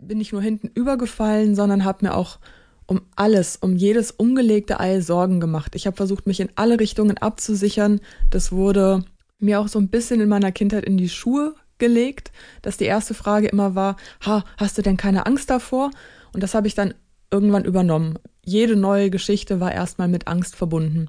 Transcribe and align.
bin 0.00 0.20
ich 0.20 0.32
nur 0.32 0.42
hinten 0.42 0.68
übergefallen, 0.68 1.54
sondern 1.54 1.84
habe 1.84 2.06
mir 2.06 2.14
auch 2.14 2.38
um 2.86 3.02
alles, 3.14 3.56
um 3.56 3.76
jedes 3.76 4.10
umgelegte 4.10 4.80
Ei 4.80 5.00
Sorgen 5.00 5.38
gemacht. 5.38 5.74
Ich 5.76 5.86
habe 5.86 5.96
versucht, 5.96 6.26
mich 6.26 6.40
in 6.40 6.50
alle 6.56 6.80
Richtungen 6.80 7.18
abzusichern. 7.18 8.00
Das 8.30 8.50
wurde 8.50 9.04
mir 9.38 9.60
auch 9.60 9.68
so 9.68 9.78
ein 9.78 9.88
bisschen 9.88 10.20
in 10.20 10.28
meiner 10.28 10.52
Kindheit 10.52 10.84
in 10.84 10.98
die 10.98 11.08
Schuhe 11.08 11.54
gelegt, 11.78 12.32
dass 12.62 12.76
die 12.76 12.84
erste 12.84 13.14
Frage 13.14 13.48
immer 13.48 13.74
war, 13.74 13.96
ha, 14.26 14.44
hast 14.56 14.76
du 14.76 14.82
denn 14.82 14.96
keine 14.96 15.26
Angst 15.26 15.50
davor? 15.50 15.90
Und 16.32 16.42
das 16.42 16.54
habe 16.54 16.66
ich 16.66 16.74
dann 16.74 16.94
irgendwann 17.30 17.64
übernommen. 17.64 18.18
Jede 18.44 18.76
neue 18.76 19.10
Geschichte 19.10 19.60
war 19.60 19.72
erstmal 19.72 20.08
mit 20.08 20.26
Angst 20.26 20.56
verbunden. 20.56 21.08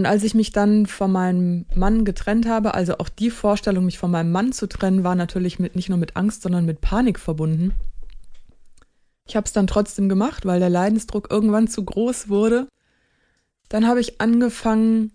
Und 0.00 0.06
als 0.06 0.24
ich 0.24 0.34
mich 0.34 0.50
dann 0.50 0.86
von 0.86 1.12
meinem 1.12 1.66
Mann 1.74 2.06
getrennt 2.06 2.46
habe, 2.48 2.72
also 2.72 2.96
auch 2.96 3.10
die 3.10 3.28
Vorstellung, 3.28 3.84
mich 3.84 3.98
von 3.98 4.10
meinem 4.10 4.32
Mann 4.32 4.50
zu 4.50 4.66
trennen, 4.66 5.04
war 5.04 5.14
natürlich 5.14 5.58
mit, 5.58 5.76
nicht 5.76 5.90
nur 5.90 5.98
mit 5.98 6.16
Angst, 6.16 6.40
sondern 6.40 6.64
mit 6.64 6.80
Panik 6.80 7.18
verbunden. 7.18 7.74
Ich 9.28 9.36
habe 9.36 9.44
es 9.44 9.52
dann 9.52 9.66
trotzdem 9.66 10.08
gemacht, 10.08 10.46
weil 10.46 10.58
der 10.58 10.70
Leidensdruck 10.70 11.30
irgendwann 11.30 11.68
zu 11.68 11.84
groß 11.84 12.30
wurde. 12.30 12.66
Dann 13.68 13.86
habe 13.86 14.00
ich 14.00 14.22
angefangen, 14.22 15.12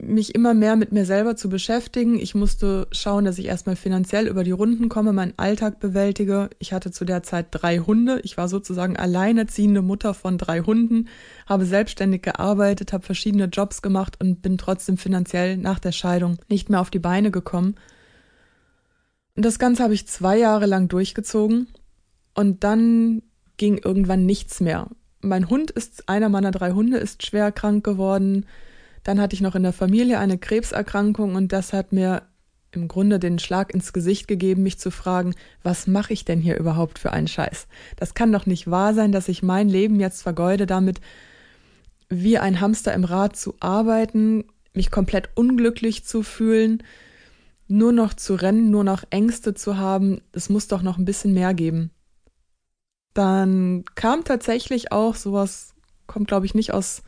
mich 0.00 0.34
immer 0.34 0.54
mehr 0.54 0.76
mit 0.76 0.92
mir 0.92 1.04
selber 1.04 1.34
zu 1.34 1.48
beschäftigen. 1.48 2.20
Ich 2.20 2.34
musste 2.34 2.86
schauen, 2.92 3.24
dass 3.24 3.38
ich 3.38 3.46
erstmal 3.46 3.74
finanziell 3.74 4.28
über 4.28 4.44
die 4.44 4.52
Runden 4.52 4.88
komme, 4.88 5.12
meinen 5.12 5.34
Alltag 5.36 5.80
bewältige. 5.80 6.50
Ich 6.60 6.72
hatte 6.72 6.92
zu 6.92 7.04
der 7.04 7.24
Zeit 7.24 7.48
drei 7.50 7.78
Hunde. 7.78 8.20
Ich 8.22 8.36
war 8.36 8.48
sozusagen 8.48 8.96
alleinerziehende 8.96 9.82
Mutter 9.82 10.14
von 10.14 10.38
drei 10.38 10.60
Hunden, 10.60 11.08
habe 11.46 11.64
selbstständig 11.64 12.22
gearbeitet, 12.22 12.92
habe 12.92 13.04
verschiedene 13.04 13.46
Jobs 13.46 13.82
gemacht 13.82 14.16
und 14.20 14.40
bin 14.40 14.56
trotzdem 14.56 14.98
finanziell 14.98 15.56
nach 15.56 15.80
der 15.80 15.92
Scheidung 15.92 16.38
nicht 16.48 16.70
mehr 16.70 16.80
auf 16.80 16.90
die 16.90 17.00
Beine 17.00 17.32
gekommen. 17.32 17.74
Und 19.34 19.44
das 19.44 19.58
Ganze 19.58 19.82
habe 19.82 19.94
ich 19.94 20.06
zwei 20.06 20.38
Jahre 20.38 20.66
lang 20.66 20.88
durchgezogen 20.88 21.66
und 22.34 22.62
dann 22.62 23.22
ging 23.56 23.78
irgendwann 23.78 24.26
nichts 24.26 24.60
mehr. 24.60 24.88
Mein 25.20 25.48
Hund 25.48 25.72
ist, 25.72 26.08
einer 26.08 26.28
meiner 26.28 26.52
drei 26.52 26.70
Hunde 26.70 26.98
ist 26.98 27.26
schwer 27.26 27.50
krank 27.50 27.84
geworden 27.84 28.46
dann 29.04 29.20
hatte 29.20 29.34
ich 29.34 29.40
noch 29.40 29.54
in 29.54 29.62
der 29.62 29.72
Familie 29.72 30.18
eine 30.18 30.38
Krebserkrankung 30.38 31.34
und 31.34 31.52
das 31.52 31.72
hat 31.72 31.92
mir 31.92 32.22
im 32.72 32.88
Grunde 32.88 33.18
den 33.18 33.38
Schlag 33.38 33.72
ins 33.72 33.92
Gesicht 33.92 34.28
gegeben, 34.28 34.62
mich 34.62 34.78
zu 34.78 34.90
fragen, 34.90 35.34
was 35.62 35.86
mache 35.86 36.12
ich 36.12 36.24
denn 36.24 36.40
hier 36.40 36.58
überhaupt 36.58 36.98
für 36.98 37.12
einen 37.12 37.28
Scheiß? 37.28 37.66
Das 37.96 38.14
kann 38.14 38.32
doch 38.32 38.46
nicht 38.46 38.70
wahr 38.70 38.94
sein, 38.94 39.12
dass 39.12 39.28
ich 39.28 39.42
mein 39.42 39.68
Leben 39.68 40.00
jetzt 40.00 40.22
vergeude 40.22 40.66
damit, 40.66 41.00
wie 42.08 42.38
ein 42.38 42.60
Hamster 42.60 42.92
im 42.94 43.04
Rad 43.04 43.36
zu 43.36 43.54
arbeiten, 43.60 44.44
mich 44.74 44.90
komplett 44.90 45.30
unglücklich 45.34 46.04
zu 46.04 46.22
fühlen, 46.22 46.82
nur 47.68 47.92
noch 47.92 48.14
zu 48.14 48.34
rennen, 48.34 48.70
nur 48.70 48.84
noch 48.84 49.04
Ängste 49.10 49.54
zu 49.54 49.76
haben. 49.76 50.22
Es 50.32 50.48
muss 50.48 50.68
doch 50.68 50.82
noch 50.82 50.98
ein 50.98 51.04
bisschen 51.04 51.34
mehr 51.34 51.54
geben. 51.54 51.90
Dann 53.14 53.84
kam 53.94 54.24
tatsächlich 54.24 54.92
auch 54.92 55.14
sowas, 55.14 55.74
kommt 56.06 56.28
glaube 56.28 56.46
ich 56.46 56.54
nicht 56.54 56.72
aus 56.72 57.02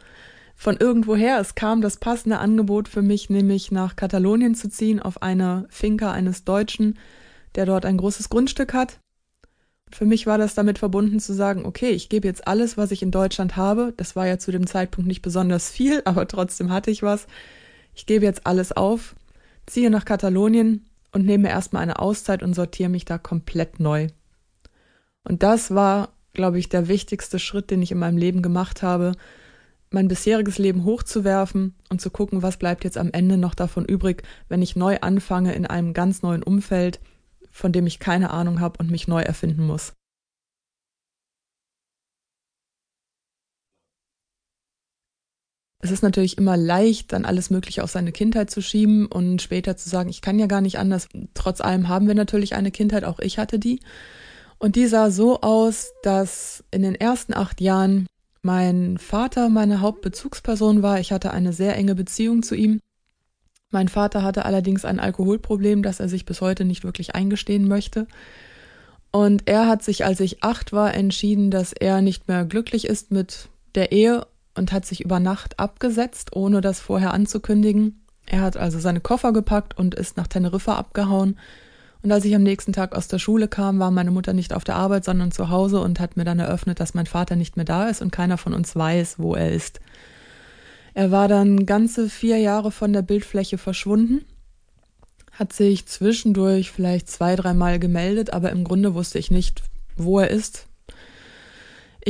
von 0.60 0.76
irgendwoher. 0.76 1.40
Es 1.40 1.54
kam 1.54 1.80
das 1.80 1.96
passende 1.96 2.38
Angebot 2.38 2.86
für 2.86 3.00
mich, 3.00 3.30
nämlich 3.30 3.72
nach 3.72 3.96
Katalonien 3.96 4.54
zu 4.54 4.68
ziehen, 4.68 5.00
auf 5.00 5.22
eine 5.22 5.66
Finca 5.70 6.12
eines 6.12 6.44
Deutschen, 6.44 6.98
der 7.54 7.64
dort 7.64 7.86
ein 7.86 7.96
großes 7.96 8.28
Grundstück 8.28 8.74
hat. 8.74 9.00
Für 9.90 10.04
mich 10.04 10.26
war 10.26 10.36
das 10.36 10.54
damit 10.54 10.78
verbunden 10.78 11.18
zu 11.18 11.32
sagen, 11.32 11.64
okay, 11.64 11.88
ich 11.88 12.10
gebe 12.10 12.28
jetzt 12.28 12.46
alles, 12.46 12.76
was 12.76 12.90
ich 12.90 13.02
in 13.02 13.10
Deutschland 13.10 13.56
habe. 13.56 13.94
Das 13.96 14.16
war 14.16 14.26
ja 14.26 14.38
zu 14.38 14.52
dem 14.52 14.66
Zeitpunkt 14.66 15.08
nicht 15.08 15.22
besonders 15.22 15.70
viel, 15.70 16.02
aber 16.04 16.28
trotzdem 16.28 16.70
hatte 16.70 16.90
ich 16.90 17.02
was. 17.02 17.26
Ich 17.94 18.04
gebe 18.04 18.26
jetzt 18.26 18.46
alles 18.46 18.70
auf, 18.70 19.16
ziehe 19.64 19.88
nach 19.88 20.04
Katalonien 20.04 20.84
und 21.10 21.24
nehme 21.24 21.48
erstmal 21.48 21.82
eine 21.82 22.00
Auszeit 22.00 22.42
und 22.42 22.52
sortiere 22.52 22.90
mich 22.90 23.06
da 23.06 23.16
komplett 23.16 23.80
neu. 23.80 24.08
Und 25.24 25.42
das 25.42 25.74
war, 25.74 26.10
glaube 26.34 26.58
ich, 26.58 26.68
der 26.68 26.86
wichtigste 26.86 27.38
Schritt, 27.38 27.70
den 27.70 27.80
ich 27.80 27.92
in 27.92 27.98
meinem 27.98 28.18
Leben 28.18 28.42
gemacht 28.42 28.82
habe, 28.82 29.12
mein 29.90 30.08
bisheriges 30.08 30.58
Leben 30.58 30.84
hochzuwerfen 30.84 31.74
und 31.88 32.00
zu 32.00 32.10
gucken, 32.10 32.42
was 32.42 32.56
bleibt 32.56 32.84
jetzt 32.84 32.98
am 32.98 33.10
Ende 33.12 33.36
noch 33.36 33.54
davon 33.54 33.84
übrig, 33.84 34.22
wenn 34.48 34.62
ich 34.62 34.76
neu 34.76 34.98
anfange 35.00 35.54
in 35.54 35.66
einem 35.66 35.92
ganz 35.92 36.22
neuen 36.22 36.42
Umfeld, 36.42 37.00
von 37.50 37.72
dem 37.72 37.86
ich 37.86 37.98
keine 37.98 38.30
Ahnung 38.30 38.60
habe 38.60 38.78
und 38.78 38.90
mich 38.90 39.08
neu 39.08 39.22
erfinden 39.22 39.66
muss. 39.66 39.94
Es 45.82 45.90
ist 45.90 46.02
natürlich 46.02 46.36
immer 46.36 46.58
leicht, 46.58 47.12
dann 47.12 47.24
alles 47.24 47.48
Mögliche 47.48 47.82
auf 47.82 47.90
seine 47.90 48.12
Kindheit 48.12 48.50
zu 48.50 48.60
schieben 48.60 49.06
und 49.06 49.40
später 49.40 49.78
zu 49.78 49.88
sagen, 49.88 50.10
ich 50.10 50.20
kann 50.20 50.38
ja 50.38 50.46
gar 50.46 50.60
nicht 50.60 50.78
anders. 50.78 51.08
Trotz 51.32 51.62
allem 51.62 51.88
haben 51.88 52.06
wir 52.06 52.14
natürlich 52.14 52.54
eine 52.54 52.70
Kindheit, 52.70 53.04
auch 53.04 53.18
ich 53.18 53.38
hatte 53.38 53.58
die. 53.58 53.80
Und 54.58 54.76
die 54.76 54.86
sah 54.86 55.10
so 55.10 55.40
aus, 55.40 55.92
dass 56.02 56.62
in 56.70 56.82
den 56.82 56.94
ersten 56.94 57.32
acht 57.32 57.62
Jahren 57.62 58.06
mein 58.42 58.98
Vater 58.98 59.48
meine 59.48 59.80
Hauptbezugsperson 59.80 60.82
war. 60.82 61.00
Ich 61.00 61.12
hatte 61.12 61.32
eine 61.32 61.52
sehr 61.52 61.76
enge 61.76 61.94
Beziehung 61.94 62.42
zu 62.42 62.54
ihm. 62.54 62.80
Mein 63.70 63.88
Vater 63.88 64.22
hatte 64.22 64.44
allerdings 64.44 64.84
ein 64.84 64.98
Alkoholproblem, 64.98 65.82
das 65.82 66.00
er 66.00 66.08
sich 66.08 66.24
bis 66.24 66.40
heute 66.40 66.64
nicht 66.64 66.82
wirklich 66.82 67.14
eingestehen 67.14 67.68
möchte. 67.68 68.06
Und 69.12 69.48
er 69.48 69.66
hat 69.66 69.82
sich, 69.82 70.04
als 70.04 70.20
ich 70.20 70.42
acht 70.42 70.72
war, 70.72 70.94
entschieden, 70.94 71.50
dass 71.50 71.72
er 71.72 72.00
nicht 72.00 72.28
mehr 72.28 72.44
glücklich 72.44 72.86
ist 72.86 73.10
mit 73.10 73.48
der 73.74 73.92
Ehe 73.92 74.26
und 74.56 74.72
hat 74.72 74.86
sich 74.86 75.04
über 75.04 75.20
Nacht 75.20 75.58
abgesetzt, 75.58 76.34
ohne 76.34 76.60
das 76.60 76.80
vorher 76.80 77.12
anzukündigen. 77.12 78.04
Er 78.26 78.42
hat 78.42 78.56
also 78.56 78.78
seine 78.78 79.00
Koffer 79.00 79.32
gepackt 79.32 79.76
und 79.76 79.94
ist 79.94 80.16
nach 80.16 80.26
Teneriffa 80.26 80.76
abgehauen 80.76 81.38
und 82.02 82.12
als 82.12 82.24
ich 82.24 82.34
am 82.34 82.42
nächsten 82.42 82.72
Tag 82.72 82.96
aus 82.96 83.08
der 83.08 83.18
Schule 83.18 83.46
kam, 83.46 83.78
war 83.78 83.90
meine 83.90 84.10
Mutter 84.10 84.32
nicht 84.32 84.54
auf 84.54 84.64
der 84.64 84.76
Arbeit, 84.76 85.04
sondern 85.04 85.32
zu 85.32 85.50
Hause 85.50 85.80
und 85.80 86.00
hat 86.00 86.16
mir 86.16 86.24
dann 86.24 86.38
eröffnet, 86.38 86.80
dass 86.80 86.94
mein 86.94 87.06
Vater 87.06 87.36
nicht 87.36 87.56
mehr 87.56 87.66
da 87.66 87.88
ist 87.88 88.00
und 88.00 88.10
keiner 88.10 88.38
von 88.38 88.54
uns 88.54 88.74
weiß, 88.74 89.18
wo 89.18 89.34
er 89.34 89.52
ist. 89.52 89.80
Er 90.94 91.10
war 91.10 91.28
dann 91.28 91.66
ganze 91.66 92.08
vier 92.08 92.38
Jahre 92.38 92.70
von 92.70 92.92
der 92.92 93.02
Bildfläche 93.02 93.58
verschwunden, 93.58 94.24
hat 95.32 95.52
sich 95.52 95.86
zwischendurch 95.86 96.70
vielleicht 96.70 97.10
zwei, 97.10 97.36
dreimal 97.36 97.78
gemeldet, 97.78 98.32
aber 98.32 98.50
im 98.50 98.64
Grunde 98.64 98.94
wusste 98.94 99.18
ich 99.18 99.30
nicht, 99.30 99.62
wo 99.96 100.20
er 100.20 100.30
ist, 100.30 100.66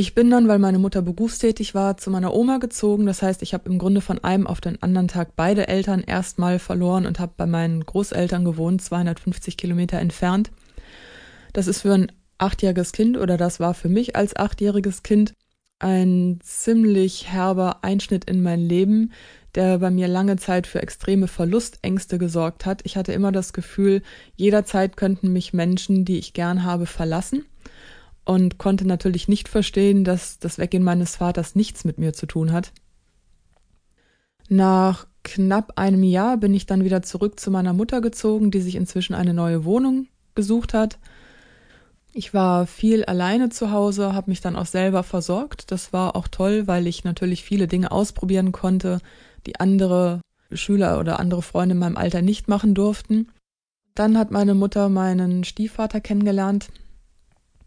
ich 0.01 0.15
bin 0.15 0.31
dann, 0.31 0.47
weil 0.47 0.57
meine 0.57 0.79
Mutter 0.79 1.03
berufstätig 1.03 1.75
war, 1.75 1.95
zu 1.95 2.09
meiner 2.09 2.33
Oma 2.33 2.57
gezogen. 2.57 3.05
Das 3.05 3.21
heißt, 3.21 3.43
ich 3.43 3.53
habe 3.53 3.69
im 3.69 3.77
Grunde 3.77 4.01
von 4.01 4.17
einem 4.23 4.47
auf 4.47 4.59
den 4.59 4.81
anderen 4.81 5.07
Tag 5.07 5.35
beide 5.35 5.67
Eltern 5.67 6.01
erstmal 6.01 6.57
verloren 6.57 7.05
und 7.05 7.19
habe 7.19 7.33
bei 7.37 7.45
meinen 7.45 7.85
Großeltern 7.85 8.43
gewohnt, 8.43 8.81
250 8.81 9.57
Kilometer 9.57 9.99
entfernt. 9.99 10.49
Das 11.53 11.67
ist 11.67 11.81
für 11.81 11.93
ein 11.93 12.11
achtjähriges 12.39 12.93
Kind 12.93 13.15
oder 13.15 13.37
das 13.37 13.59
war 13.59 13.75
für 13.75 13.89
mich 13.89 14.15
als 14.15 14.35
achtjähriges 14.35 15.03
Kind 15.03 15.35
ein 15.77 16.39
ziemlich 16.41 17.31
herber 17.31 17.83
Einschnitt 17.83 18.25
in 18.25 18.41
mein 18.41 18.59
Leben, 18.59 19.11
der 19.53 19.77
bei 19.77 19.91
mir 19.91 20.07
lange 20.07 20.37
Zeit 20.37 20.65
für 20.65 20.81
extreme 20.81 21.27
Verlustängste 21.27 22.17
gesorgt 22.17 22.65
hat. 22.65 22.81
Ich 22.85 22.97
hatte 22.97 23.13
immer 23.13 23.31
das 23.31 23.53
Gefühl, 23.53 24.01
jederzeit 24.35 24.97
könnten 24.97 25.31
mich 25.31 25.53
Menschen, 25.53 26.05
die 26.05 26.17
ich 26.17 26.33
gern 26.33 26.63
habe, 26.63 26.87
verlassen 26.87 27.45
und 28.25 28.57
konnte 28.57 28.87
natürlich 28.87 29.27
nicht 29.27 29.49
verstehen, 29.49 30.03
dass 30.03 30.39
das 30.39 30.57
Weggehen 30.57 30.83
meines 30.83 31.15
Vaters 31.15 31.55
nichts 31.55 31.85
mit 31.85 31.97
mir 31.97 32.13
zu 32.13 32.25
tun 32.25 32.51
hat. 32.51 32.71
Nach 34.47 35.07
knapp 35.23 35.73
einem 35.77 36.03
Jahr 36.03 36.37
bin 36.37 36.53
ich 36.53 36.65
dann 36.65 36.83
wieder 36.83 37.01
zurück 37.01 37.39
zu 37.39 37.51
meiner 37.51 37.73
Mutter 37.73 38.01
gezogen, 38.01 38.51
die 38.51 38.61
sich 38.61 38.75
inzwischen 38.75 39.13
eine 39.13 39.33
neue 39.33 39.65
Wohnung 39.65 40.07
gesucht 40.35 40.73
hat. 40.73 40.99
Ich 42.13 42.33
war 42.33 42.67
viel 42.67 43.05
alleine 43.05 43.49
zu 43.49 43.71
Hause, 43.71 44.13
habe 44.13 44.29
mich 44.29 44.41
dann 44.41 44.57
auch 44.57 44.65
selber 44.65 45.03
versorgt. 45.03 45.71
Das 45.71 45.93
war 45.93 46.15
auch 46.15 46.27
toll, 46.27 46.67
weil 46.67 46.87
ich 46.87 47.05
natürlich 47.05 47.43
viele 47.43 47.67
Dinge 47.67 47.91
ausprobieren 47.91 48.51
konnte, 48.51 48.99
die 49.45 49.59
andere 49.59 50.19
Schüler 50.51 50.99
oder 50.99 51.19
andere 51.19 51.41
Freunde 51.41 51.73
in 51.73 51.79
meinem 51.79 51.97
Alter 51.97 52.21
nicht 52.21 52.49
machen 52.49 52.75
durften. 52.75 53.31
Dann 53.95 54.17
hat 54.17 54.31
meine 54.31 54.53
Mutter 54.55 54.89
meinen 54.89 55.43
Stiefvater 55.43 56.01
kennengelernt, 56.01 56.69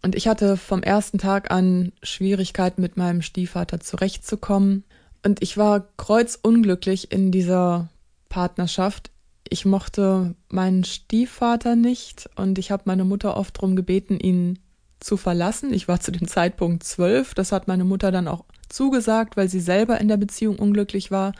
und 0.05 0.15
ich 0.15 0.29
hatte 0.29 0.59
vom 0.59 0.83
ersten 0.83 1.17
Tag 1.17 1.51
an 1.51 1.91
Schwierigkeiten 2.03 2.83
mit 2.83 2.99
meinem 2.99 3.23
Stiefvater 3.23 3.81
zurechtzukommen. 3.81 4.85
Und 5.25 5.43
ich 5.43 5.57
war 5.57 5.87
kreuzunglücklich 5.97 7.11
in 7.11 7.33
dieser 7.33 7.89
Partnerschaft. 8.29 9.11
Ich 9.49 9.65
mochte 9.65 10.35
meinen 10.51 10.85
Stiefvater 10.85 11.75
nicht 11.75 12.29
und 12.37 12.59
ich 12.59 12.71
habe 12.71 12.83
meine 12.85 13.05
Mutter 13.05 13.35
oft 13.35 13.57
darum 13.57 13.77
gebeten, 13.77 14.21
ihn 14.21 14.59
zu 15.01 15.17
verlassen. 15.17 15.73
Ich 15.73 15.89
war 15.89 16.01
zu 16.01 16.13
dem 16.13 16.29
Zeitpunkt 16.29 16.85
zwölf. 16.85 17.33
Das 17.33 17.51
hat 17.51 17.67
meine 17.67 17.85
Mutter 17.85 18.13
dann 18.13 18.29
auch 18.29 18.45
zugesagt, 18.69 19.39
weil 19.39 19.49
sie 19.49 19.61
selber 19.61 20.03
in 20.03 20.09
der 20.09 20.19
Beziehung 20.19 20.59
unglücklich 20.59 21.13
war. 21.13 21.33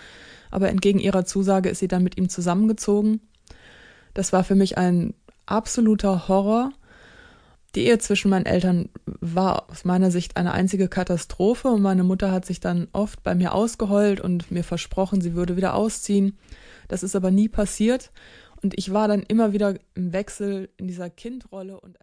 Aber 0.51 0.71
entgegen 0.71 1.01
ihrer 1.01 1.27
Zusage 1.27 1.69
ist 1.69 1.81
sie 1.81 1.89
dann 1.89 2.03
mit 2.03 2.17
ihm 2.17 2.31
zusammengezogen. 2.31 3.21
Das 4.15 4.33
war 4.33 4.43
für 4.43 4.55
mich 4.55 4.79
ein 4.79 5.13
absoluter 5.45 6.29
Horror. 6.29 6.73
Die 7.75 7.87
Ehe 7.87 7.99
zwischen 7.99 8.31
meinen 8.31 8.47
Eltern 8.47 8.89
war 9.07 9.69
aus 9.71 9.85
meiner 9.85 10.11
Sicht 10.11 10.37
eine 10.37 10.53
einzige 10.53 10.89
Katastrophe 10.89 11.69
und 11.69 11.83
meine 11.83 12.05
Mutter 12.05 12.31
hat 12.31 12.47
sich 12.47 12.61
dann 12.61 12.89
oft 12.93 13.23
bei 13.23 13.35
mir 13.35 13.53
ausgeheult 13.53 14.21
und 14.21 14.51
mir 14.51 14.63
versprochen, 14.63 15.21
sie 15.21 15.35
würde 15.35 15.57
wieder 15.57 15.75
ausziehen. 15.75 16.39
Das 16.89 17.03
ist 17.03 17.17
aber 17.17 17.31
nie 17.31 17.49
passiert 17.49 18.13
und 18.63 18.79
ich 18.79 18.93
war 18.93 19.09
dann 19.09 19.23
immer 19.23 19.53
wieder 19.53 19.75
im 19.95 20.13
Wechsel 20.13 20.69
in 20.77 20.87
dieser 20.87 21.11
Kindrolle 21.11 21.81
und 21.81 22.01